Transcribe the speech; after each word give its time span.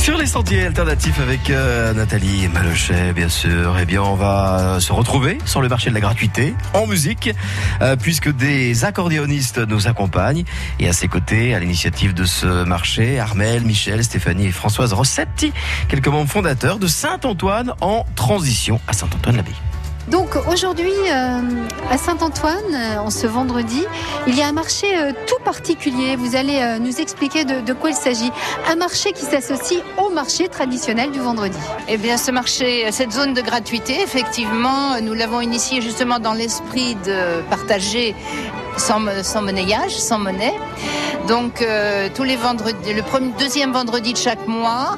Sur 0.00 0.16
les 0.16 0.24
sentiers 0.24 0.64
alternatifs 0.64 1.20
avec 1.20 1.50
euh, 1.50 1.92
Nathalie 1.92 2.48
Malochet, 2.48 3.12
bien 3.12 3.28
sûr. 3.28 3.76
Eh 3.78 3.84
bien, 3.84 4.02
on 4.02 4.14
va 4.14 4.80
se 4.80 4.94
retrouver 4.94 5.36
sur 5.44 5.60
le 5.60 5.68
marché 5.68 5.90
de 5.90 5.94
la 5.94 6.00
gratuité 6.00 6.54
en 6.72 6.86
musique, 6.86 7.28
euh, 7.82 7.96
puisque 7.96 8.34
des 8.34 8.86
accordéonistes 8.86 9.58
nous 9.58 9.88
accompagnent. 9.88 10.44
Et 10.78 10.88
à 10.88 10.94
ses 10.94 11.06
côtés, 11.06 11.54
à 11.54 11.60
l'initiative 11.60 12.14
de 12.14 12.24
ce 12.24 12.64
marché, 12.64 13.20
Armel, 13.20 13.62
Michel, 13.62 14.02
Stéphanie 14.02 14.46
et 14.46 14.52
Françoise 14.52 14.94
Rossetti, 14.94 15.52
quelques 15.88 16.08
membres 16.08 16.30
fondateurs 16.30 16.78
de 16.78 16.86
Saint-Antoine 16.86 17.74
en 17.82 18.06
transition 18.16 18.80
à 18.88 18.94
Saint-Antoine-l'Abbaye. 18.94 19.69
Donc 20.08 20.30
aujourd'hui, 20.50 20.92
euh, 21.08 21.40
à 21.90 21.98
Saint-Antoine, 21.98 22.56
euh, 22.72 22.98
en 22.98 23.10
ce 23.10 23.26
vendredi, 23.26 23.84
il 24.26 24.36
y 24.36 24.42
a 24.42 24.48
un 24.48 24.52
marché 24.52 24.86
euh, 24.96 25.12
tout 25.26 25.42
particulier. 25.44 26.16
Vous 26.16 26.36
allez 26.36 26.78
nous 26.80 27.00
expliquer 27.00 27.44
de, 27.44 27.72
quoi 27.72 27.90
il 27.90 27.96
s'agit. 27.96 28.32
Un 28.68 28.76
marché 28.76 29.12
qui 29.12 29.24
s'associe 29.24 29.80
au 29.98 30.10
marché 30.10 30.48
traditionnel 30.48 31.10
du 31.10 31.20
vendredi. 31.20 31.56
Eh 31.88 31.96
bien, 31.96 32.16
ce 32.16 32.30
marché, 32.30 32.90
cette 32.92 33.12
zone 33.12 33.34
de 33.34 33.40
gratuité, 33.40 34.00
effectivement, 34.02 35.00
nous 35.00 35.14
l'avons 35.14 35.40
initié 35.40 35.80
justement 35.80 36.18
dans 36.18 36.34
l'esprit 36.34 36.96
de 37.06 37.42
partager 37.48 38.14
sans, 38.76 39.00
monnayage, 39.42 39.92
sans 39.92 40.18
monnaie. 40.18 40.54
Donc, 41.28 41.64
tous 42.14 42.24
les 42.24 42.36
vendredis, 42.36 42.94
le 42.94 43.02
deuxième 43.38 43.72
vendredi 43.72 44.12
de 44.12 44.18
chaque 44.18 44.46
mois, 44.46 44.96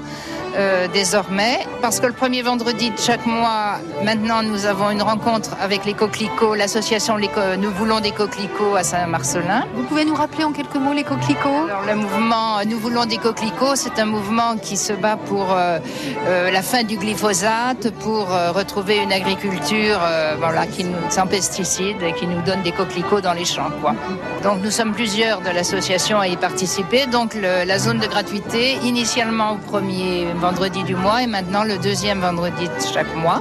euh, 0.55 0.87
désormais, 0.93 1.61
parce 1.81 1.99
que 2.01 2.07
le 2.07 2.13
premier 2.13 2.43
vendredi 2.43 2.91
de 2.91 2.99
chaque 2.99 3.25
mois, 3.25 3.79
maintenant, 4.05 4.43
nous 4.43 4.67
avons 4.67 4.91
une 4.91 5.03
rencontre 5.03 5.51
avec 5.61 5.85
les 5.87 5.95
coquelicots, 5.95 6.55
l'association 6.55 7.17
Nous 7.59 7.71
voulons 7.71 8.01
des 8.01 8.11
coquelicots 8.11 8.77
à 8.77 8.83
Saint-Marcelin. 8.83 9.65
Vous 9.75 9.85
pouvez 9.85 10.05
nous 10.05 10.15
rappeler 10.15 10.45
en 10.45 10.53
quelques 10.53 10.77
mots 10.77 10.93
les 10.93 11.05
coquelicots? 11.05 11.67
Alors, 11.69 11.85
le 11.87 11.95
mouvement 11.95 12.59
Nous 12.67 12.79
voulons 12.79 13.07
des 13.07 13.17
coquelicots, 13.17 13.77
c'est 13.77 13.99
un 13.99 14.05
mouvement 14.05 14.57
qui 14.57 14.77
se 14.77 14.93
bat 14.93 15.17
pour 15.17 15.53
euh, 15.53 15.79
euh, 16.27 16.51
la 16.51 16.63
fin 16.63 16.83
du 16.83 16.97
glyphosate, 16.97 17.91
pour 18.01 18.29
retrouver 18.29 18.99
une 18.99 19.13
agriculture 19.13 20.01
voilà, 20.39 20.67
qui 20.67 20.85
nous, 20.85 20.97
sans 21.09 21.27
pesticides 21.27 22.03
et 22.03 22.13
qui 22.13 22.27
nous 22.27 22.43
donne 22.43 22.63
des 22.63 22.73
coquelicots 22.73 23.21
dans 23.21 23.33
les 23.33 23.45
champs. 23.45 23.71
Quoi. 23.81 23.95
Donc, 24.43 24.63
nous 24.63 24.71
sommes 24.71 24.93
plusieurs 24.93 25.41
de 25.41 25.51
l'association 25.51 26.19
à 26.19 26.29
y 26.29 26.37
participer. 26.37 27.07
Donc, 27.07 27.35
la 27.35 27.79
zone 27.79 27.99
de 27.99 28.07
gratuité, 28.07 28.75
initialement 28.85 29.53
au 29.53 29.57
premier 29.57 30.27
vendredi 30.43 30.83
du 30.83 30.97
mois 30.97 31.23
et 31.23 31.29
maintenant 31.29 31.63
le 31.63 31.79
deuxième 31.79 32.19
vendredi 32.19 32.67
de 32.67 32.93
chaque 32.93 33.15
mois. 33.15 33.41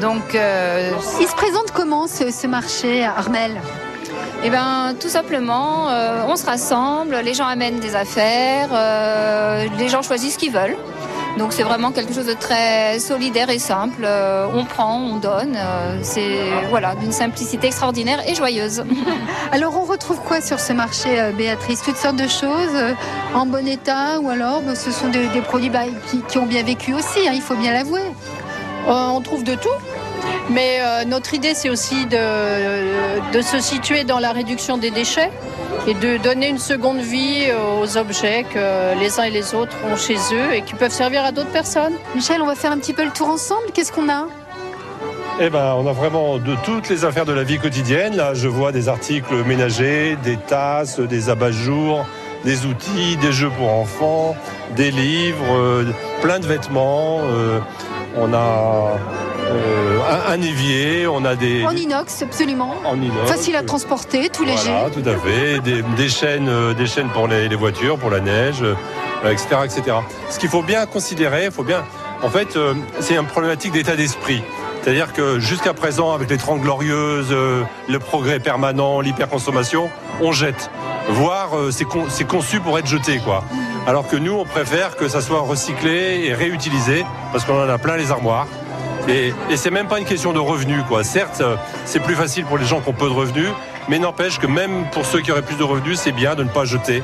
Donc, 0.00 0.34
euh, 0.34 0.90
il 1.20 1.28
se 1.28 1.34
présente 1.36 1.70
comment 1.72 2.08
ce, 2.08 2.46
marché, 2.48 3.04
Armel? 3.04 3.52
Eh 4.42 4.50
ben, 4.50 4.94
tout 4.98 5.08
simplement, 5.08 5.90
euh, 5.90 6.24
on 6.26 6.34
se 6.34 6.44
rassemble, 6.44 7.14
les 7.24 7.34
gens 7.34 7.46
amènent 7.46 7.78
des 7.78 7.94
affaires, 7.94 8.70
euh, 8.72 9.66
les 9.78 9.88
gens 9.88 10.02
choisissent 10.02 10.34
ce 10.34 10.38
qu'ils 10.38 10.52
veulent. 10.52 10.76
Donc 11.38 11.52
c'est 11.52 11.62
vraiment 11.62 11.92
quelque 11.92 12.12
chose 12.12 12.26
de 12.26 12.34
très 12.34 12.98
solidaire 12.98 13.48
et 13.48 13.58
simple. 13.58 14.02
Euh, 14.04 14.46
on 14.52 14.64
prend, 14.64 14.98
on 14.98 15.16
donne. 15.16 15.56
Euh, 15.56 15.98
c'est 16.02 16.38
voilà 16.68 16.94
d'une 16.94 17.12
simplicité 17.12 17.68
extraordinaire 17.68 18.20
et 18.28 18.34
joyeuse. 18.34 18.84
Alors 19.52 19.76
on 19.76 19.84
retrouve 19.84 20.20
quoi 20.20 20.40
sur 20.40 20.60
ce 20.60 20.72
marché, 20.72 21.20
euh, 21.20 21.32
Béatrice? 21.32 21.82
Toutes 21.82 21.96
sortes 21.96 22.16
de 22.16 22.28
choses 22.28 22.94
en 23.34 23.46
bon 23.46 23.66
état 23.66 24.20
ou 24.20 24.28
alors 24.28 24.60
bah, 24.60 24.74
ce 24.74 24.90
sont 24.90 25.08
des, 25.08 25.26
produits 25.42 25.70
bah, 25.70 25.84
qui, 26.28 26.38
ont 26.38 26.46
bien 26.46 26.62
vécu 26.62 26.92
aussi. 26.92 27.26
Hein, 27.26 27.32
il 27.34 27.40
faut 27.40 27.56
bien 27.56 27.72
l'avouer. 27.72 28.02
on 28.86 29.20
trouve 29.20 29.44
de 29.44 29.54
tout. 29.54 29.68
Mais 30.50 30.80
notre 31.06 31.34
idée, 31.34 31.54
c'est 31.54 31.70
aussi 31.70 32.06
de, 32.06 33.32
de, 33.32 33.42
se 33.42 33.58
situer 33.58 34.04
dans 34.04 34.18
la 34.18 34.32
réduction 34.32 34.76
des 34.76 34.90
déchets 34.90 35.30
et 35.86 35.94
de 35.94 36.16
donner 36.16 36.48
une 36.48 36.58
seconde 36.58 37.00
vie 37.00 37.48
aux 37.80 37.96
objets 37.96 38.44
que 38.44 38.98
les 38.98 39.18
uns 39.18 39.24
et 39.24 39.30
les 39.30 39.54
autres 39.54 39.76
ont 39.90 39.96
chez 39.96 40.16
eux 40.32 40.54
et 40.54 40.62
qui 40.62 40.74
peuvent 40.74 40.92
servir 40.92 41.24
à 41.24 41.32
d'autres 41.32 41.50
personnes. 41.50 41.94
Michel, 42.14 42.40
on 42.40 42.46
va 42.46 42.54
faire 42.54 42.72
un 42.72 42.78
petit 42.78 42.92
peu 42.92 43.04
le 43.04 43.10
tour 43.10 43.28
ensemble. 43.28 43.72
Qu'est-ce 43.74 43.92
qu'on 43.92 44.08
a? 44.08 44.26
Eh 45.40 45.50
ben, 45.50 45.74
on 45.76 45.86
a 45.86 45.92
vraiment 45.92 46.38
de 46.38 46.54
toutes 46.64 46.88
les 46.88 47.04
affaires 47.04 47.24
de 47.24 47.32
la 47.32 47.42
vie 47.42 47.58
quotidienne. 47.58 48.16
Là, 48.16 48.34
je 48.34 48.48
vois 48.48 48.70
des 48.70 48.88
articles 48.88 49.34
ménagers, 49.44 50.16
des 50.22 50.36
tasses, 50.36 51.00
des 51.00 51.30
abat-jours, 51.30 52.06
des 52.44 52.66
outils, 52.66 53.16
des 53.16 53.32
jeux 53.32 53.50
pour 53.50 53.70
enfants, 53.72 54.36
des 54.76 54.90
livres, 54.90 55.56
euh, 55.56 55.84
plein 56.20 56.38
de 56.38 56.46
vêtements. 56.46 57.22
Euh, 57.24 57.58
on 58.16 58.32
a 58.34 58.98
euh, 59.54 59.98
un, 60.28 60.40
évier, 60.42 61.06
on 61.06 61.24
a 61.24 61.34
des... 61.34 61.64
En 61.64 61.72
inox, 61.72 62.22
absolument. 62.22 62.74
En 62.84 63.00
inox. 63.00 63.30
Facile 63.30 63.56
à 63.56 63.62
transporter, 63.62 64.28
tout 64.28 64.44
léger. 64.44 64.70
Voilà, 64.70 64.90
tout 64.90 65.02
à 65.06 65.16
fait. 65.16 65.60
Des, 65.60 66.08
chaînes, 66.08 66.48
euh, 66.48 66.74
des 66.74 66.86
chaînes 66.86 67.08
pour 67.08 67.28
les, 67.28 67.54
voitures, 67.54 67.98
pour 67.98 68.10
la 68.10 68.20
neige, 68.20 68.64
etc., 69.24 69.46
euh, 69.52 69.64
etc. 69.64 69.96
Ce 70.30 70.38
qu'il 70.38 70.48
faut 70.48 70.62
bien 70.62 70.86
considérer, 70.86 71.50
faut 71.50 71.64
bien... 71.64 71.82
En 72.22 72.30
fait, 72.30 72.56
c'est 73.00 73.16
une 73.16 73.26
problématique 73.26 73.72
d'état 73.72 73.96
d'esprit. 73.96 74.44
C'est-à-dire 74.80 75.12
que 75.12 75.40
jusqu'à 75.40 75.74
présent, 75.74 76.12
avec 76.12 76.30
les 76.30 76.36
30 76.36 76.60
glorieuses, 76.60 77.32
le 77.32 77.98
progrès 77.98 78.38
permanent, 78.38 79.00
l'hyperconsommation, 79.00 79.90
on 80.20 80.30
jette. 80.30 80.70
Voire 81.08 81.50
c'est 81.70 82.24
conçu 82.24 82.60
pour 82.60 82.78
être 82.78 82.86
jeté, 82.86 83.18
quoi. 83.18 83.42
Alors 83.88 84.06
que 84.06 84.14
nous, 84.14 84.34
on 84.34 84.44
préfère 84.44 84.94
que 84.94 85.08
ça 85.08 85.20
soit 85.20 85.40
recyclé 85.40 86.26
et 86.26 86.32
réutilisé, 86.34 87.04
parce 87.32 87.44
qu'on 87.44 87.60
en 87.60 87.68
a 87.68 87.78
plein 87.78 87.96
les 87.96 88.12
armoires. 88.12 88.46
Et, 89.08 89.32
c'est 89.56 89.70
même 89.70 89.88
pas 89.88 89.98
une 89.98 90.04
question 90.04 90.32
de 90.32 90.38
revenus, 90.38 90.82
quoi. 90.88 91.04
Certes, 91.04 91.40
euh, 91.40 91.56
c'est 91.84 92.00
plus 92.00 92.14
facile 92.14 92.44
pour 92.44 92.58
les 92.58 92.64
gens 92.64 92.80
qui 92.80 92.88
ont 92.88 92.92
peu 92.92 93.08
de 93.08 93.14
revenus, 93.14 93.48
mais 93.88 93.98
n'empêche 93.98 94.38
que 94.38 94.46
même 94.46 94.84
pour 94.92 95.04
ceux 95.04 95.20
qui 95.20 95.32
auraient 95.32 95.42
plus 95.42 95.56
de 95.56 95.64
revenus, 95.64 95.98
c'est 95.98 96.12
bien 96.12 96.34
de 96.34 96.44
ne 96.44 96.48
pas 96.48 96.64
jeter 96.64 97.02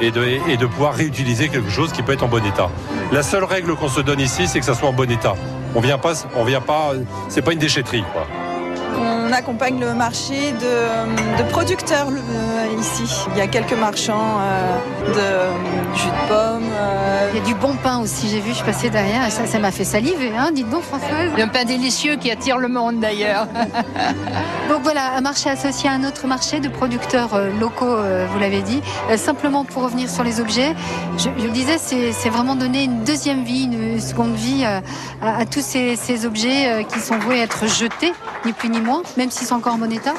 et 0.00 0.10
de, 0.10 0.24
et 0.48 0.56
de 0.56 0.66
pouvoir 0.66 0.94
réutiliser 0.94 1.48
quelque 1.48 1.70
chose 1.70 1.92
qui 1.92 2.02
peut 2.02 2.12
être 2.12 2.22
en 2.22 2.28
bon 2.28 2.44
état. 2.44 2.70
La 3.12 3.22
seule 3.22 3.44
règle 3.44 3.74
qu'on 3.74 3.88
se 3.88 4.00
donne 4.00 4.20
ici, 4.20 4.46
c'est 4.46 4.60
que 4.60 4.64
ça 4.64 4.74
soit 4.74 4.88
en 4.88 4.92
bon 4.92 5.10
état. 5.10 5.34
On 5.74 5.80
vient 5.80 5.98
pas, 5.98 6.14
on 6.36 6.44
vient 6.44 6.60
pas, 6.60 6.92
c'est 7.28 7.42
pas 7.42 7.52
une 7.52 7.58
déchetterie, 7.58 8.04
quoi 8.12 8.26
on 9.30 9.32
accompagne 9.32 9.78
le 9.78 9.94
marché 9.94 10.52
de, 10.52 11.42
producteurs 11.50 12.08
euh, 12.08 12.80
ici. 12.80 13.04
Il 13.32 13.38
y 13.38 13.40
a 13.40 13.46
quelques 13.46 13.78
marchands 13.78 14.38
euh, 14.40 14.76
de 15.08 15.96
jus 15.96 16.06
de 16.06 16.28
pomme. 16.28 16.68
Euh. 16.72 17.30
Il 17.32 17.38
y 17.38 17.42
a 17.42 17.44
du 17.44 17.54
bon 17.54 17.74
pain 17.82 17.98
aussi, 17.98 18.28
j'ai 18.28 18.40
vu, 18.40 18.52
je 18.54 18.64
passais 18.64 18.90
derrière 18.90 19.30
ça, 19.30 19.46
ça 19.46 19.58
m'a 19.58 19.70
fait 19.70 19.84
saliver, 19.84 20.32
hein, 20.36 20.50
dites 20.52 20.68
donc 20.68 20.82
Françoise. 20.82 21.30
Un 21.38 21.48
pain 21.48 21.64
délicieux 21.64 22.16
qui 22.16 22.30
attire 22.30 22.58
le 22.58 22.68
monde 22.68 23.00
d'ailleurs. 23.00 23.46
donc 24.68 24.82
voilà, 24.82 25.12
un 25.16 25.20
marché 25.20 25.48
associé 25.48 25.88
à 25.88 25.92
un 25.92 26.04
autre 26.04 26.26
marché 26.26 26.60
de 26.60 26.68
producteurs 26.68 27.40
locaux, 27.60 27.96
vous 28.32 28.38
l'avez 28.38 28.62
dit. 28.62 28.80
simplement 29.16 29.64
pour 29.64 29.84
revenir 29.84 30.10
sur 30.10 30.24
les 30.24 30.40
objets, 30.40 30.74
je, 31.18 31.28
le 31.28 31.50
disais, 31.50 31.78
c'est 31.78 32.30
vraiment 32.30 32.56
donner 32.56 32.84
une 32.84 33.04
deuxième 33.04 33.44
vie, 33.44 33.64
une 33.64 34.00
seconde 34.00 34.34
vie 34.34 34.64
à, 34.64 35.46
tous 35.46 35.62
ces, 35.62 35.96
ces 35.96 36.26
objets 36.26 36.84
qui 36.92 37.00
sont 37.00 37.18
voués 37.18 37.40
à 37.40 37.44
être 37.44 37.66
jetés, 37.68 38.12
ni 38.44 38.52
plus 38.52 38.68
ni 38.68 38.80
moins 38.80 39.02
même 39.20 39.30
s'ils 39.30 39.46
sont 39.46 39.56
encore 39.56 39.74
en 39.74 39.78
bon 39.78 39.92
état? 39.92 40.14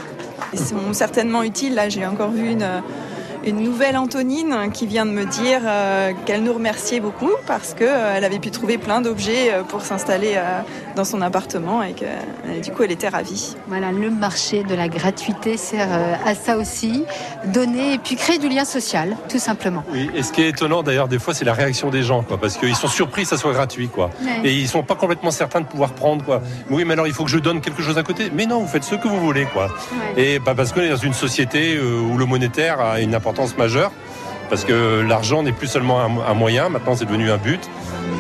Ils 0.54 0.60
sont 0.60 0.94
certainement 0.94 1.42
utiles. 1.42 1.74
Là, 1.74 1.90
j'ai 1.90 2.06
encore 2.06 2.30
vu 2.30 2.52
une, 2.52 2.84
une 3.46 3.62
nouvelle 3.62 3.98
Antonine 3.98 4.70
qui 4.74 4.86
vient 4.86 5.06
de 5.06 5.12
me 5.12 5.26
dire 5.26 5.62
euh, 5.66 6.12
qu'elle 6.26 6.44
nous 6.44 6.54
remerciait 6.54 7.00
beaucoup 7.00 7.32
parce 7.48 7.74
qu'elle 7.74 7.88
euh, 7.90 8.26
avait 8.26 8.40
pu 8.40 8.52
trouver 8.52 8.78
plein 8.78 9.02
d'objets 9.02 9.52
euh, 9.52 9.64
pour 9.64 9.82
s'installer 9.82 10.40
dans 10.96 11.06
son 11.06 11.22
appartement 11.22 11.84
et 11.84 11.94
que 11.94 12.62
du 12.62 12.72
coup 12.72 12.84
elle 12.84 12.92
était 12.92 13.08
ravie. 13.08 13.56
Voilà, 13.68 13.92
le 13.92 14.10
marché 14.10 14.64
de 14.64 14.76
la 14.76 14.88
gratuité 14.88 15.58
sert 15.58 15.90
à 16.26 16.36
ça 16.36 16.58
aussi, 16.58 17.04
donner 17.46 17.94
et 17.94 17.98
puis 17.98 18.16
créer 18.16 18.38
du 18.38 18.50
lien 18.50 18.66
social, 18.66 19.16
tout 19.30 19.40
simplement. 19.40 19.84
Oui, 19.92 20.10
et 20.14 20.24
ce 20.24 20.32
qui 20.32 20.42
est 20.42 20.50
étonnant 20.50 20.84
d'ailleurs 20.84 21.08
des 21.08 21.20
fois 21.20 21.34
c'est 21.34 21.46
la 21.46 21.54
réaction 21.54 21.90
des 21.90 22.04
gens, 22.04 22.24
quoi, 22.24 22.38
parce 22.38 22.58
qu'ils 22.58 22.76
sont 22.76 22.88
surpris 22.88 23.24
que 23.24 23.30
ça 23.30 23.38
soit 23.38 23.54
gratuit, 23.54 23.88
quoi. 23.88 24.10
Et 24.44 24.54
ils 24.54 24.68
sont 24.68 24.84
pas 24.84 24.96
complètement 24.96 25.32
certains 25.32 25.62
de 25.62 25.66
pouvoir 25.66 25.94
prendre, 25.94 26.24
quoi. 26.24 26.42
Oui, 26.70 26.84
mais 26.86 26.94
alors 26.94 27.08
il 27.08 27.14
faut 27.14 27.24
que 27.24 27.30
je 27.32 27.40
donne 27.40 27.62
quelque 27.62 27.82
chose 27.82 27.98
à 27.98 28.04
côté. 28.04 28.32
Mais 28.34 28.46
non, 28.46 28.60
vous 28.60 28.68
faites 28.68 28.84
ce 28.84 28.96
que 28.96 29.08
vous 29.08 29.20
voulez, 29.20 29.46
quoi. 29.46 29.70
Et 30.18 30.40
bah, 30.40 30.54
parce 30.56 30.72
qu'on 30.72 30.82
est 30.82 30.90
dans 30.90 30.96
une 30.96 31.14
société 31.14 31.80
où 31.80 32.18
le 32.18 32.26
monétaire 32.26 32.80
a 32.80 33.00
une 33.00 33.16
importance 33.16 33.31
majeure 33.58 33.92
parce 34.52 34.66
que 34.66 35.00
l'argent 35.08 35.44
n'est 35.44 35.54
plus 35.54 35.68
seulement 35.68 36.02
un, 36.02 36.34
moyen, 36.34 36.68
maintenant 36.68 36.94
c'est 36.94 37.06
devenu 37.06 37.32
un 37.32 37.38
but. 37.38 37.62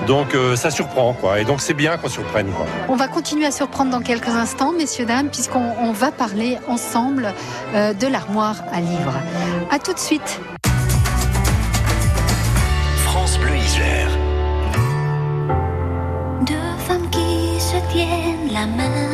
Donc 0.08 0.34
euh, 0.34 0.56
ça 0.56 0.72
surprend, 0.72 1.12
quoi. 1.12 1.42
Et 1.42 1.44
donc 1.44 1.60
c'est 1.60 1.74
bien 1.74 1.98
qu'on 1.98 2.08
surprenne, 2.08 2.48
quoi. 2.52 2.66
On 2.88 2.96
va 2.96 3.10
continuer 3.10 3.46
à 3.46 3.52
surprendre 3.52 3.92
dans 3.92 4.00
quelques 4.00 4.30
instants, 4.30 4.72
messieurs, 4.72 5.06
dames, 5.06 5.30
puisqu'on 5.30 5.92
va 5.92 6.10
parler 6.12 6.58
ensemble 6.70 7.34
euh, 7.76 7.94
de 7.94 8.08
l'armoire 8.08 8.64
à 8.72 8.80
livres. 8.80 9.20
À 9.70 9.78
tout 9.78 9.94
de 9.94 10.00
suite. 10.00 10.40
France 13.04 13.38
Bleu 13.38 13.58
Isère. 13.58 14.10
Deux 16.48 16.78
femmes 16.88 17.10
qui 17.10 17.60
se 17.60 17.76
tiennent 17.92 18.54
la 18.54 18.66
main. 18.68 19.11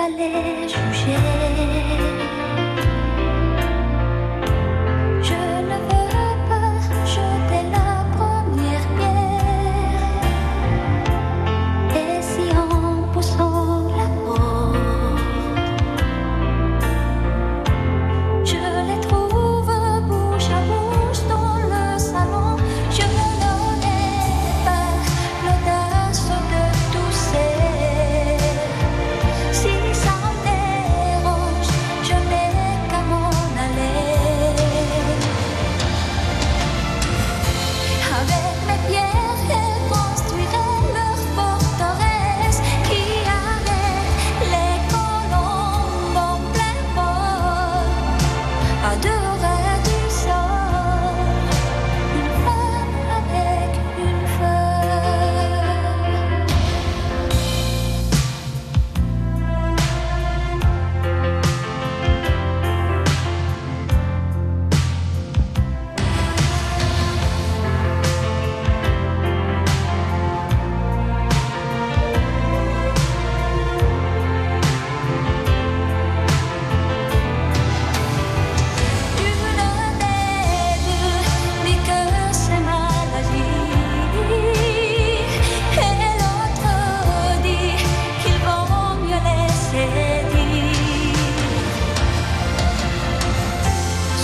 Veux 0.00 0.16
pas 0.16 0.16
les 0.16 0.68
juger. 0.68 1.49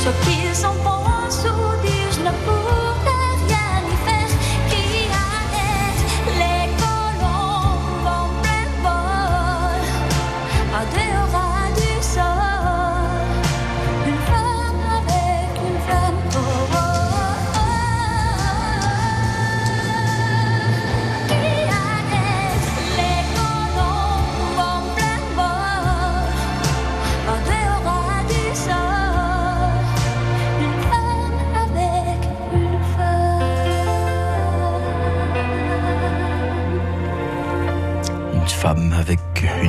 Ce 0.06 0.10
qu'ils 0.24 0.66
en 0.66 0.74
pensent 0.84 1.05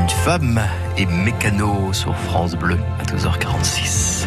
une 0.08 0.14
femme 0.14 0.62
et 0.98 1.06
mécano 1.06 1.92
sur 1.92 2.16
France 2.16 2.56
Bleu 2.56 2.78
à 3.00 3.04
12h46. 3.04 4.26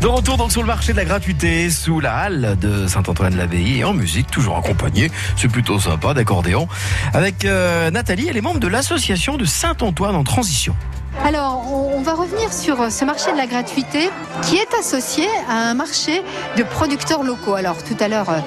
De 0.00 0.06
retour 0.06 0.36
donc 0.36 0.52
sur 0.52 0.60
le 0.60 0.68
marché 0.68 0.92
de 0.92 0.98
la 0.98 1.04
gratuité, 1.04 1.68
sous 1.68 1.98
la 1.98 2.14
halle 2.14 2.56
de 2.60 2.86
Saint-Antoine-l'Abbaye 2.86 3.78
et 3.78 3.84
en 3.84 3.92
musique, 3.92 4.30
toujours 4.30 4.56
accompagné, 4.56 5.10
c'est 5.36 5.48
plutôt 5.48 5.80
sympa, 5.80 6.14
d'accordéon, 6.14 6.68
avec 7.12 7.44
euh, 7.44 7.90
Nathalie, 7.90 8.28
elle 8.28 8.36
est 8.36 8.40
membre 8.40 8.60
de 8.60 8.68
l'association 8.68 9.36
de 9.36 9.44
Saint-Antoine 9.44 10.14
en 10.14 10.22
transition. 10.22 10.76
Alors, 11.26 11.64
on 11.72 12.00
va 12.00 12.14
revenir 12.14 12.52
sur 12.52 12.80
euh, 12.80 12.90
ce 12.90 13.04
marché 13.04 13.32
de 13.32 13.36
la 13.36 13.46
gratuité 13.46 14.08
qui 14.42 14.56
est 14.56 14.72
associé 14.78 15.26
à 15.48 15.54
un 15.68 15.74
marché 15.74 16.22
de 16.56 16.62
producteurs 16.62 17.22
locaux. 17.24 17.54
Alors, 17.54 17.76
tout 17.82 17.96
à 17.98 18.06
l'heure, 18.08 18.30
euh, 18.30 18.38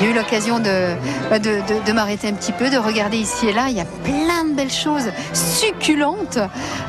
j'ai 0.00 0.06
eu 0.10 0.12
l'occasion 0.14 0.60
de, 0.60 0.94
bah, 1.30 1.38
de, 1.40 1.58
de- 1.84 1.92
m'arrêter 1.92 2.28
un 2.28 2.32
petit 2.34 2.52
peu, 2.52 2.70
de 2.70 2.78
regarder 2.78 3.16
ici 3.18 3.48
et 3.48 3.52
là. 3.52 3.64
Il 3.68 3.76
y 3.76 3.80
a 3.80 3.84
plein 3.84 4.44
de 4.48 4.54
belles 4.54 4.70
choses 4.72 5.10
succulentes 5.34 6.38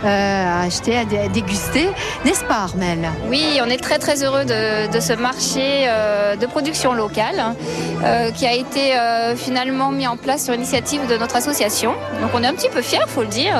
euh, 0.05 0.61
à 0.61 0.61
acheter, 0.65 0.97
à, 0.97 1.03
dé- 1.05 1.17
à 1.17 1.27
déguster. 1.29 1.89
N'est-ce 2.25 2.43
pas, 2.45 2.59
Armel? 2.65 2.99
Oui, 3.27 3.59
on 3.61 3.69
est 3.69 3.81
très 3.81 3.97
très 3.99 4.23
heureux 4.23 4.45
de, 4.45 4.99
ce 4.99 5.13
marché 5.13 5.85
euh, 5.87 6.35
de 6.35 6.45
production 6.45 6.93
locale 6.93 7.39
hein, 7.39 7.55
euh, 8.05 8.31
qui 8.31 8.45
a 8.45 8.53
été 8.53 8.95
euh, 8.95 9.35
finalement 9.35 9.89
mis 9.89 10.05
en 10.07 10.15
place 10.15 10.45
sur 10.45 10.53
initiative 10.53 11.05
de 11.07 11.17
notre 11.17 11.35
association. 11.35 11.93
Donc 12.21 12.29
on 12.35 12.43
est 12.43 12.47
un 12.47 12.53
petit 12.53 12.69
peu 12.69 12.81
fiers, 12.81 12.99
faut 13.07 13.21
le 13.23 13.27
dire. 13.27 13.55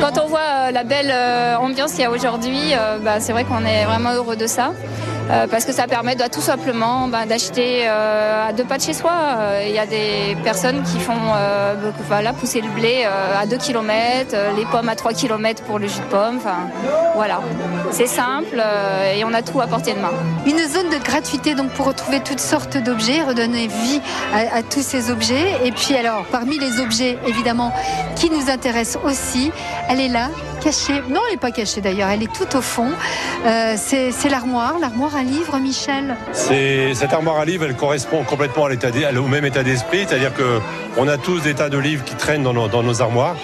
Quand 0.00 0.18
on 0.18 0.26
voit 0.26 0.40
euh, 0.40 0.70
la 0.72 0.82
belle 0.92 1.10
euh, 1.10 1.56
ambiance 1.56 1.92
qu'il 1.92 2.02
y 2.02 2.04
a 2.04 2.10
aujourd'hui, 2.10 2.74
euh, 2.74 2.98
bah, 2.98 3.18
c'est 3.18 3.32
vrai 3.32 3.44
qu'on 3.44 3.64
est 3.64 3.86
vraiment 3.86 4.12
heureux 4.12 4.36
de 4.36 4.46
ça. 4.46 4.72
euh, 5.30 5.46
parce 5.46 5.64
que 5.64 5.72
ça 5.72 5.86
permet 5.86 6.16
bah, 6.16 6.28
tout 6.28 6.42
simplement 6.42 7.08
bah, 7.08 7.24
d'acheter 7.24 7.86
à 7.86 8.52
deux 8.52 8.64
pas 8.64 8.76
de 8.76 8.82
chez 8.82 8.92
soi. 8.92 9.12
Il 9.66 9.72
y 9.72 9.78
a 9.78 9.86
des 9.86 10.36
personnes 10.44 10.82
qui 10.82 10.98
font 10.98 11.22
pousser 12.38 12.60
le 12.60 12.68
blé 12.68 13.06
à 13.42 13.46
2 13.46 13.56
km, 13.56 14.36
les 14.56 14.66
pommes 14.66 14.88
à 14.90 14.96
3 14.96 15.12
km 15.12 15.62
pour 15.62 15.78
le 15.78 15.86
jus 15.86 16.00
de 16.00 16.10
pomme. 16.16 16.36
Enfin, 16.36 16.68
voilà, 17.14 17.40
c'est 17.90 18.06
simple 18.06 18.62
et 19.16 19.24
on 19.24 19.32
a 19.32 19.42
tout 19.42 19.60
à 19.60 19.66
portée 19.66 19.94
de 19.94 20.00
main. 20.00 20.12
Une 20.46 20.58
zone 20.58 20.90
de 20.90 21.02
gratuité 21.02 21.54
donc 21.54 21.70
pour 21.70 21.86
retrouver 21.86 22.20
toutes 22.20 22.40
sortes 22.40 22.76
d'objets, 22.76 23.22
redonner 23.22 23.68
vie 23.68 24.00
à, 24.34 24.58
à 24.58 24.62
tous 24.62 24.82
ces 24.82 25.10
objets. 25.10 25.46
Et 25.64 25.72
puis 25.72 25.94
alors, 25.96 26.24
parmi 26.30 26.58
les 26.58 26.80
objets 26.80 27.16
évidemment 27.26 27.72
qui 28.16 28.28
nous 28.30 28.50
intéressent 28.50 29.02
aussi, 29.04 29.52
elle 29.88 30.00
est 30.00 30.08
là, 30.08 30.28
Non, 30.64 31.20
elle 31.26 31.32
n'est 31.32 31.40
pas 31.40 31.50
cachée 31.50 31.80
d'ailleurs, 31.80 32.08
elle 32.08 32.22
est 32.22 32.32
tout 32.32 32.56
au 32.56 32.60
fond. 32.60 32.90
Euh, 33.44 33.74
c'est 33.76 34.28
l'armoire, 34.28 34.78
l'armoire 34.80 35.16
à 35.16 35.22
livres, 35.22 35.58
Michel. 35.58 36.16
Cette 36.32 37.12
armoire 37.12 37.38
à 37.38 37.44
livres, 37.44 37.64
elle 37.64 37.74
correspond 37.74 38.22
complètement 38.22 38.66
à 38.66 38.70
au 38.70 39.26
même 39.26 39.44
état 39.44 39.62
d'esprit, 39.62 40.06
c'est-à-dire 40.08 40.32
que 40.34 40.60
on 40.96 41.08
a 41.08 41.18
tous 41.18 41.40
des 41.40 41.54
tas 41.54 41.68
de 41.68 41.78
livres 41.78 42.04
qui 42.04 42.14
traînent 42.14 42.44
dans 42.44 42.52
nos, 42.52 42.68
dans 42.68 42.82
nos 42.82 43.02
armoires. 43.02 43.36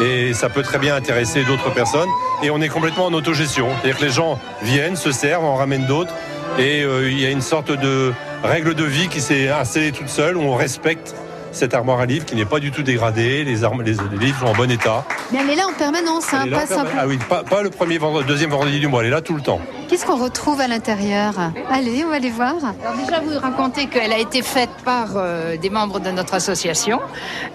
et 0.00 0.32
ça 0.32 0.48
peut 0.48 0.62
très 0.62 0.78
bien 0.78 0.94
intéresser 0.94 1.42
d'autres 1.44 1.72
personnes. 1.72 2.08
Et 2.42 2.50
on 2.50 2.60
est 2.60 2.68
complètement 2.68 3.06
en 3.06 3.12
autogestion, 3.12 3.68
c'est-à-dire 3.80 3.98
que 3.98 4.04
les 4.04 4.12
gens 4.12 4.38
viennent, 4.62 4.96
se 4.96 5.10
servent, 5.10 5.44
en 5.44 5.56
ramènent 5.56 5.86
d'autres, 5.86 6.14
et 6.58 6.82
euh, 6.82 7.10
il 7.10 7.20
y 7.20 7.26
a 7.26 7.30
une 7.30 7.42
sorte 7.42 7.72
de 7.72 8.12
règle 8.44 8.74
de 8.74 8.84
vie 8.84 9.08
qui 9.08 9.20
s'est 9.20 9.48
installée 9.48 9.92
toute 9.92 10.08
seule 10.08 10.36
où 10.36 10.42
on 10.42 10.54
respecte 10.54 11.14
cette 11.52 11.74
armoire 11.74 12.00
à 12.00 12.06
livres 12.06 12.24
qui 12.24 12.34
n'est 12.36 12.44
pas 12.44 12.60
du 12.60 12.70
tout 12.70 12.82
dégradée, 12.82 13.44
les, 13.44 13.64
armes, 13.64 13.82
les, 13.82 13.94
les 13.94 14.18
livres 14.18 14.40
sont 14.40 14.46
en 14.46 14.54
bon 14.54 14.70
état. 14.70 15.04
Mais 15.32 15.38
elle 15.42 15.50
est 15.50 15.56
là 15.56 15.66
en 15.68 15.72
permanence, 15.72 16.32
hein, 16.32 16.46
pas 16.50 16.62
en 16.62 16.66
permanence. 16.66 16.68
simple. 16.68 16.92
Ah 16.98 17.06
oui, 17.06 17.18
pas, 17.28 17.42
pas 17.42 17.62
le 17.62 17.70
premier 17.70 17.98
vendredi, 17.98 18.26
deuxième 18.28 18.50
vendredi 18.50 18.80
du 18.80 18.88
mois, 18.88 19.00
elle 19.00 19.08
est 19.08 19.10
là 19.10 19.20
tout 19.20 19.34
le 19.34 19.42
temps. 19.42 19.60
Qu'est-ce 19.88 20.06
qu'on 20.06 20.22
retrouve 20.22 20.60
à 20.60 20.68
l'intérieur? 20.68 21.34
Allez, 21.70 22.04
on 22.04 22.10
va 22.10 22.16
aller 22.16 22.30
voir. 22.30 22.54
Alors 22.82 22.94
déjà, 22.94 23.20
vous 23.20 23.38
racontez 23.38 23.86
qu'elle 23.86 24.12
a 24.12 24.18
été 24.18 24.42
faite 24.42 24.70
par 24.84 25.16
euh, 25.16 25.56
des 25.56 25.70
membres 25.70 25.98
de 26.00 26.10
notre 26.10 26.34
association. 26.34 27.00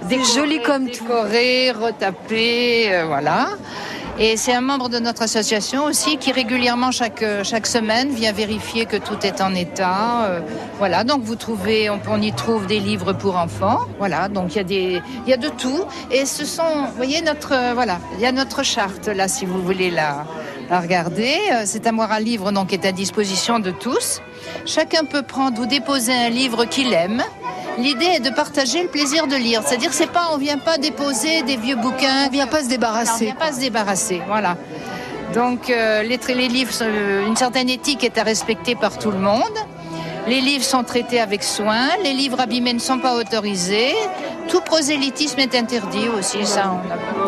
Décorée, 0.10 0.26
joli 0.36 0.62
comme 0.62 0.90
tout. 0.90 1.06
Décorée, 1.06 1.72
retapée, 1.72 2.94
euh, 2.94 3.06
voilà. 3.06 3.48
Et 4.18 4.38
c'est 4.38 4.54
un 4.54 4.62
membre 4.62 4.88
de 4.88 4.98
notre 5.00 5.24
association 5.24 5.84
aussi 5.84 6.16
qui 6.18 6.32
régulièrement 6.32 6.92
chaque, 6.92 7.22
euh, 7.22 7.44
chaque 7.44 7.68
semaine 7.68 8.10
vient 8.12 8.32
vérifier 8.32 8.86
que 8.86 8.96
tout 8.96 9.18
est 9.24 9.42
en 9.42 9.54
état. 9.54 10.26
euh, 10.26 10.40
voilà, 10.78 11.04
donc 11.04 11.22
vous 11.24 11.36
trouvez, 11.36 11.90
on, 11.90 12.22
y 12.22 12.32
trouve 12.32 12.66
des 12.66 12.80
livres 12.80 13.12
pour 13.12 13.36
enfants. 13.36 13.80
Voilà, 13.98 14.30
donc 14.30 14.56
il 14.56 14.58
y 14.58 14.62
a 14.62 14.64
des, 14.64 15.02
y 15.28 15.34
a 15.34 15.38
de 15.38 15.50
tout. 15.50 15.84
Et 16.12 16.26
ce 16.26 16.46
sont, 16.46 16.64
vous 16.88 16.96
voyez 16.96 17.22
notre, 17.22 17.52
euh, 17.54 17.74
voilà, 17.74 18.00
il 18.14 18.22
y 18.22 18.26
a 18.26 18.32
notre 18.32 18.64
charte 18.64 19.08
là 19.08 19.28
si 19.28 19.46
vous 19.46 19.62
voulez 19.62 19.92
la, 19.92 20.26
la 20.70 20.80
regarder. 20.80 21.36
Euh, 21.52 21.64
Cette 21.66 21.86
armoire 21.86 22.14
à 22.14 22.22
livres 22.22 22.54
donc 22.54 22.72
est 22.72 22.86
à 22.86 22.94
disposition 22.94 23.60
de 23.60 23.72
tous. 23.72 24.22
Chacun 24.66 25.04
peut 25.04 25.24
prendre 25.24 25.62
ou 25.62 25.66
déposer 25.66 26.14
un 26.14 26.30
livre 26.30 26.64
qu'il 26.64 26.94
aime. 26.94 27.22
L'idée 27.78 28.06
est 28.06 28.20
de 28.20 28.30
partager 28.30 28.84
le 28.84 28.90
plaisir 28.90 29.28
de 29.28 29.36
lire. 29.36 29.62
C'est-à-dire, 29.66 29.94
c'est 29.94 30.10
pas, 30.12 30.30
on 30.34 30.38
vient 30.38 30.58
pas 30.58 30.78
déposer 30.78 31.42
des 31.44 31.58
vieux 31.58 31.76
bouquins. 31.76 32.28
On 32.28 32.30
vient 32.30 32.48
pas 32.48 32.60
se 32.60 32.64
Non, 32.64 32.68
on 32.68 32.70
débarrasser. 32.70 33.26
vient 33.26 33.36
pas 33.36 33.52
se 33.52 33.60
débarrasser. 33.60 34.22
Voilà. 34.28 34.58
Donc, 35.34 35.70
euh, 35.70 36.04
les, 36.04 36.18
livres, 36.48 36.72
euh, 36.82 37.28
une 37.28 37.36
certaine 37.36 37.70
éthique 37.70 38.04
est 38.04 38.18
à 38.18 38.24
respecter 38.24 38.76
par 38.76 38.98
tout 38.98 39.12
le 39.12 39.18
monde. 39.18 39.44
Les 40.28 40.42
livres 40.42 40.64
sont 40.64 40.84
traités 40.84 41.20
avec 41.20 41.44
soin. 41.44 41.90
Les 42.04 42.14
livres 42.14 42.40
abîmés 42.40 42.74
ne 42.74 42.80
sont 42.80 42.98
pas 43.00 43.16
autorisés. 43.16 43.94
Tout 44.48 44.62
prosélytisme 44.62 45.40
est 45.40 45.54
interdit 45.56 46.08
aussi. 46.18 46.46
Ça, 46.46 46.82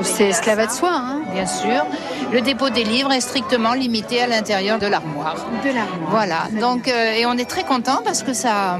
C'est 0.03 0.31
cela 0.31 0.55
va 0.55 0.65
de 0.67 0.71
soi. 0.71 0.91
Hein. 0.93 1.21
bien 1.33 1.45
sûr. 1.45 1.85
Le 2.31 2.41
dépôt 2.41 2.69
des 2.69 2.83
livres 2.83 3.11
est 3.11 3.21
strictement 3.21 3.73
limité 3.73 4.21
à 4.21 4.27
l'intérieur 4.27 4.79
de 4.79 4.87
l'armoire. 4.87 5.35
De 5.63 5.69
l'armoire. 5.69 6.09
Voilà. 6.09 6.39
Donc, 6.59 6.87
euh, 6.87 7.11
et 7.13 7.25
on 7.25 7.33
est 7.33 7.49
très 7.49 7.63
content 7.63 7.99
parce 8.03 8.23
que 8.23 8.33
ça, 8.33 8.79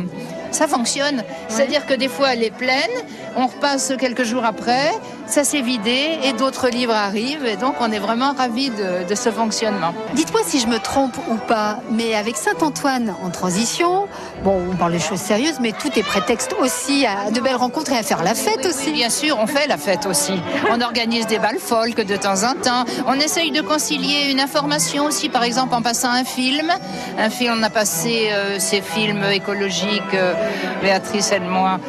ça 0.52 0.68
fonctionne. 0.68 1.24
C'est-à-dire 1.50 1.86
que 1.86 1.94
des 1.94 2.08
fois, 2.08 2.34
elle 2.34 2.44
est 2.44 2.56
pleine, 2.56 2.92
on 3.36 3.48
repasse 3.48 3.94
quelques 4.00 4.24
jours 4.24 4.46
après, 4.46 4.92
ça 5.28 5.44
s'est 5.44 5.62
vidé 5.62 6.18
et 6.24 6.34
d'autres 6.34 6.70
livres 6.70 6.94
arrivent. 6.94 7.46
Et 7.46 7.56
donc, 7.58 7.76
on 7.80 7.92
est 7.92 8.00
vraiment 8.00 8.34
ravis 8.34 8.70
de, 8.70 9.08
de 9.08 9.16
ce 9.16 9.30
fonctionnement. 9.32 9.94
Dites-moi 10.14 10.42
si 10.46 10.60
je 10.60 10.68
me 10.68 10.80
trompe 10.80 11.18
ou 11.30 11.36
pas, 11.36 11.80
mais 11.92 12.16
avec 12.16 12.38
Saint-Antoine 12.38 13.14
en 13.24 13.30
transition, 13.30 14.08
bon, 14.44 14.62
on 14.72 14.76
parle 14.76 14.94
des 14.94 15.00
choses 15.00 15.20
sérieuses, 15.20 15.60
mais 15.62 15.72
tout 15.74 15.90
est 15.98 16.04
prétexte 16.04 16.54
aussi 16.60 17.06
à 17.06 17.32
de 17.32 17.40
belles 17.40 17.56
rencontres 17.56 17.92
et 17.94 17.98
à 17.98 18.04
faire 18.04 18.24
la 18.24 18.36
fête 18.36 18.60
Oui, 18.64 18.70
aussi. 18.70 18.92
bien 18.92 19.10
sûr, 19.10 19.38
on 19.40 19.48
fait 19.48 19.68
la 19.68 19.78
fête 19.78 20.06
aussi. 20.06 20.34
On 20.72 20.82
organise 20.82 21.28
des 21.28 21.40
balles 21.40 21.60
folk 21.60 21.96
de 22.06 22.16
temps 22.16 22.44
en 22.44 22.54
temps. 22.54 22.86
On 23.08 23.14
essaye 23.20 23.52
de 23.52 23.62
concilier 23.62 24.32
une 24.32 24.40
information 24.40 25.06
aussi, 25.06 25.30
par 25.30 25.44
exemple 25.44 25.74
en 25.76 25.82
passant 25.82 26.10
un 26.12 26.24
film. 26.24 26.72
Un 27.18 27.30
film, 27.30 27.56
on 27.60 27.64
a 27.64 27.70
passé 27.70 28.30
euh, 28.32 28.60
ces 28.60 28.82
films 28.82 29.24
écologiques, 29.32 30.14
euh, 30.14 30.34
Béatrice 30.82 31.32
et 31.32 31.40
moi. 31.40 31.80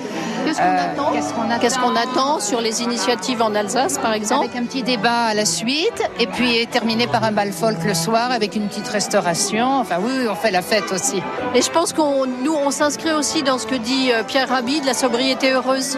Qu'est-ce 0.45 0.59
qu'on 0.59 0.65
Euh, 0.65 0.93
attend 0.93 1.13
Qu'est-ce 1.61 1.79
qu'on 1.79 1.91
attend 1.97 2.11
attend 2.11 2.41
sur 2.41 2.61
les 2.61 2.83
initiatives 2.83 3.43
en 3.43 3.55
Alsace, 3.55 3.99
par 3.99 4.13
exemple 4.13 4.45
Avec 4.47 4.57
un 4.57 4.65
petit 4.65 4.83
débat 4.83 5.25
à 5.27 5.35
la 5.35 5.45
suite, 5.45 6.03
et 6.19 6.27
puis 6.27 6.67
terminé 6.69 7.07
par 7.07 7.25
un 7.25 7.33
bal 7.33 7.53
folk 7.53 7.77
le 7.85 7.95
soir 7.95 8.31
avec 8.31 8.55
une 8.57 8.69
petite 8.69 8.89
restauration. 8.89 9.81
Enfin 9.81 9.97
oui, 10.01 10.27
on 10.31 10.35
fait 10.35 10.51
la 10.51 10.63
fête 10.63 10.93
aussi. 10.93 11.23
Et 11.55 11.63
je 11.63 11.71
pense 11.71 11.93
qu'on 11.93 12.27
nous, 12.27 12.55
on 12.55 12.71
s'inscrit 12.71 13.13
aussi 13.13 13.43
dans 13.43 13.59
ce 13.59 13.67
que 13.67 13.75
dit 13.75 14.13
euh, 14.13 14.23
Pierre 14.23 14.49
Rabhi 14.49 14.81
de 14.81 14.87
la 14.87 14.95
sobriété 14.95 15.53
heureuse. 15.53 15.97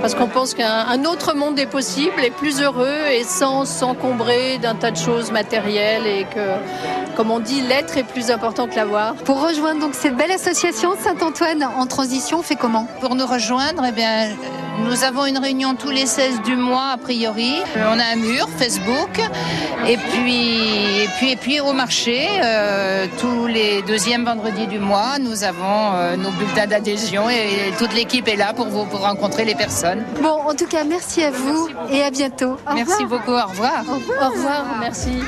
Parce 0.00 0.14
qu'on 0.14 0.26
pense 0.26 0.54
qu'un 0.54 0.86
un 0.88 1.04
autre 1.04 1.34
monde 1.34 1.58
est 1.58 1.66
possible 1.66 2.22
et 2.22 2.30
plus 2.30 2.60
heureux 2.60 2.98
et 3.10 3.24
sans 3.24 3.64
s'encombrer 3.64 4.58
d'un 4.58 4.74
tas 4.74 4.90
de 4.90 4.96
choses 4.96 5.32
matérielles 5.32 6.06
et 6.06 6.24
que, 6.24 7.16
comme 7.16 7.30
on 7.30 7.40
dit, 7.40 7.62
l'être 7.62 7.96
est 7.96 8.04
plus 8.04 8.30
important 8.30 8.66
que 8.66 8.76
l'avoir. 8.76 9.14
Pour 9.14 9.40
rejoindre 9.46 9.80
donc 9.80 9.94
cette 9.94 10.16
belle 10.16 10.32
association 10.32 10.94
Saint-Antoine 11.02 11.66
en 11.76 11.86
transition, 11.86 12.40
on 12.40 12.42
fait 12.42 12.56
comment? 12.56 12.86
Pour 13.00 13.14
nous 13.14 13.26
rejoindre, 13.26 13.82
eh 13.86 13.92
bien, 13.92 14.28
nous 14.78 15.04
avons 15.04 15.26
une 15.26 15.38
réunion 15.38 15.74
tous 15.74 15.90
les 15.90 16.06
16 16.06 16.42
du 16.42 16.56
mois 16.56 16.90
a 16.92 16.96
priori. 16.96 17.52
Euh, 17.76 17.92
On 17.92 17.98
a 17.98 18.04
un 18.12 18.16
mur 18.16 18.48
Facebook 18.58 19.20
et 19.86 19.96
puis 19.96 21.02
et 21.02 21.08
puis 21.18 21.30
et 21.32 21.36
puis 21.36 21.60
au 21.60 21.72
marché 21.72 22.28
euh, 22.42 23.06
tous 23.20 23.46
les 23.46 23.82
deuxièmes 23.82 24.24
vendredis 24.24 24.66
du 24.66 24.78
mois, 24.78 25.18
nous 25.20 25.44
avons 25.44 25.92
euh, 25.94 26.16
nos 26.16 26.30
bulletins 26.30 26.66
d'adhésion 26.66 27.28
et, 27.30 27.72
toute 27.78 27.94
l'équipe 27.94 28.26
est 28.28 28.36
là 28.36 28.52
pour 28.52 28.66
vous 28.66 28.84
pour 28.84 29.00
rencontrer 29.00 29.44
les 29.44 29.54
personnes. 29.54 30.04
Bon, 30.22 30.40
en 30.48 30.54
tout 30.54 30.66
cas, 30.66 30.84
merci 30.84 31.22
à 31.22 31.30
vous 31.30 31.68
et 31.90 32.02
à 32.02 32.10
bientôt. 32.10 32.56
Au 32.70 32.74
Merci 32.74 33.02
revoir. 33.02 33.20
beaucoup, 33.20 33.32
au 33.32 33.46
revoir. 33.48 33.84
Au 33.88 34.28
revoir, 34.30 34.64
merci. 34.80 35.18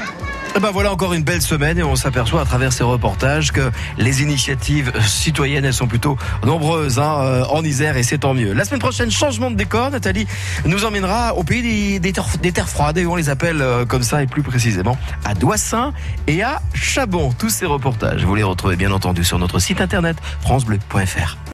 Eh 0.57 0.59
ben 0.59 0.71
voilà 0.71 0.91
encore 0.91 1.13
une 1.13 1.23
belle 1.23 1.43
semaine 1.43 1.77
et 1.77 1.83
on 1.83 1.97
s'aperçoit 1.97 2.41
à 2.41 2.47
travers 2.47 2.73
ces 2.73 2.83
reportages 2.83 3.53
que 3.53 3.71
les 3.99 4.23
initiatives 4.23 4.91
citoyennes 5.07 5.67
elles 5.67 5.75
sont 5.75 5.87
plutôt 5.87 6.17
nombreuses 6.47 6.99
hein, 6.99 7.19
euh, 7.21 7.45
en 7.51 7.63
Isère 7.63 7.99
et 7.99 8.03
c'est 8.03 8.17
tant 8.17 8.33
mieux. 8.33 8.55
La 8.55 8.65
semaine 8.65 8.81
prochaine, 8.81 9.11
changement 9.11 9.51
de 9.51 9.57
décor, 9.57 9.91
Nathalie 9.91 10.27
nous 10.65 10.87
emmènera 10.87 11.35
au 11.35 11.45
pays 11.45 12.01
des, 12.01 12.13
terres, 12.13 12.39
des 12.41 12.53
terres 12.53 12.71
froides 12.71 12.97
et 12.97 13.05
on 13.05 13.17
les 13.17 13.29
appelle 13.29 13.61
euh, 13.61 13.85
comme 13.85 14.03
ça 14.03 14.23
et 14.23 14.27
plus 14.27 14.43
précisément 14.43 14.97
à 15.27 15.35
Doissin 15.35 15.93
et 16.27 16.43
à 16.43 16.63
Chabon. 16.73 17.33
Tous 17.39 17.51
ces 17.51 17.67
reportages, 17.67 18.25
vous 18.25 18.35
les 18.35 18.43
retrouvez 18.43 18.77
bien 18.77 18.93
entendu 18.93 19.25
sur 19.25 19.39
notre 19.39 19.59
site 19.59 19.83
internet 19.83 20.17
francebleu.fr. 20.41 21.37